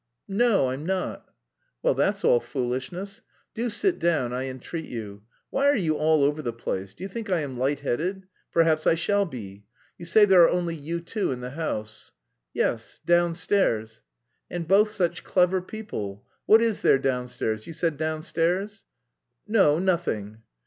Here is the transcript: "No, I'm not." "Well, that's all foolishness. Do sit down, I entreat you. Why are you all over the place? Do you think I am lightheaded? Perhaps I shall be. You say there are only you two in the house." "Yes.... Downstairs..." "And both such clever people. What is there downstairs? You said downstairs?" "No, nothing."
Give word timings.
"No, 0.27 0.71
I'm 0.71 0.83
not." 0.83 1.29
"Well, 1.83 1.93
that's 1.93 2.23
all 2.25 2.39
foolishness. 2.39 3.21
Do 3.53 3.69
sit 3.69 3.99
down, 3.99 4.33
I 4.33 4.45
entreat 4.45 4.85
you. 4.89 5.21
Why 5.51 5.67
are 5.69 5.75
you 5.75 5.95
all 5.95 6.23
over 6.23 6.41
the 6.41 6.51
place? 6.53 6.95
Do 6.95 7.03
you 7.03 7.07
think 7.07 7.29
I 7.29 7.41
am 7.41 7.59
lightheaded? 7.59 8.25
Perhaps 8.51 8.87
I 8.87 8.95
shall 8.95 9.25
be. 9.27 9.63
You 9.99 10.07
say 10.07 10.25
there 10.25 10.41
are 10.41 10.49
only 10.49 10.73
you 10.73 11.01
two 11.01 11.31
in 11.31 11.41
the 11.41 11.51
house." 11.51 12.13
"Yes.... 12.51 12.99
Downstairs..." 13.05 14.01
"And 14.49 14.67
both 14.67 14.89
such 14.89 15.23
clever 15.23 15.61
people. 15.61 16.25
What 16.47 16.63
is 16.63 16.79
there 16.79 16.97
downstairs? 16.97 17.67
You 17.67 17.73
said 17.73 17.97
downstairs?" 17.97 18.85
"No, 19.47 19.77
nothing." 19.77 20.41